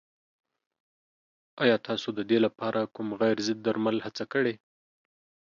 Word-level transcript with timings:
ایا 1.63 1.75
تاسو 1.87 2.07
د 2.17 2.19
دې 2.29 2.37
لپاره 2.45 2.79
کوم 2.95 3.07
غیر 3.19 3.37
ضد 3.47 3.59
درمل 3.67 3.97
هڅه 4.05 4.23
کړې؟ 4.33 4.53